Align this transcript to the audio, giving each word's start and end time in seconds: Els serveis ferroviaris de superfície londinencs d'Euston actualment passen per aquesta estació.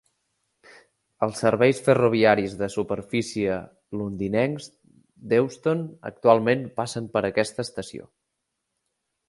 Els 1.25 1.41
serveis 1.43 1.81
ferroviaris 1.87 2.55
de 2.61 2.69
superfície 2.75 3.59
londinencs 4.01 4.71
d'Euston 5.35 5.85
actualment 6.13 6.67
passen 6.81 7.11
per 7.17 7.25
aquesta 7.33 7.67
estació. 7.69 8.11